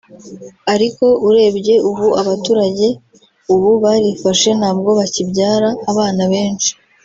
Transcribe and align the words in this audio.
Ariko 0.73 1.05
urebye 1.27 1.75
ubu 1.89 2.07
abaturage 2.21 2.87
ubu 3.53 3.69
barifashe 3.83 4.49
ntabwo 4.59 4.89
bakibyara 4.99 5.69
abana 5.91 6.23
benshi 6.33 6.71